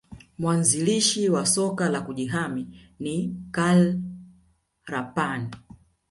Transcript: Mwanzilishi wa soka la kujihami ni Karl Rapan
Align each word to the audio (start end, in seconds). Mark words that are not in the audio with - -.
Mwanzilishi 0.39 1.29
wa 1.29 1.45
soka 1.45 1.89
la 1.89 2.01
kujihami 2.01 2.79
ni 2.99 3.35
Karl 3.51 3.99
Rapan 4.85 5.49